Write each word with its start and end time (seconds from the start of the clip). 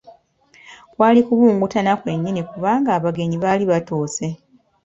Kwali 0.93 1.19
kubuguutana 1.27 1.91
kwennyini 2.01 2.41
kubanga 2.49 2.89
abagenyi 2.97 3.37
baali 3.43 3.63
batuuse. 3.71 4.25